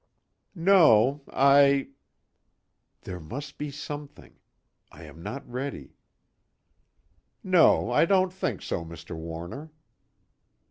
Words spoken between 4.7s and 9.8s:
I am not ready "No, I don't think so, Mr. Warner."